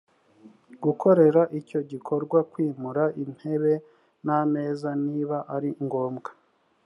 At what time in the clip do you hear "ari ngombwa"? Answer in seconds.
5.55-6.31